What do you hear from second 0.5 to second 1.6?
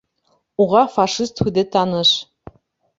Уга «фашист»